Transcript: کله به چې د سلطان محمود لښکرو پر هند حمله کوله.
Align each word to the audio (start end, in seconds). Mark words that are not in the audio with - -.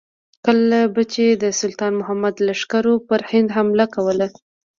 کله 0.45 0.79
به 0.93 1.03
چې 1.13 1.25
د 1.43 1.45
سلطان 1.59 1.91
محمود 1.99 2.35
لښکرو 2.47 2.93
پر 3.07 3.21
هند 3.29 3.49
حمله 3.55 3.85
کوله. 3.95 4.27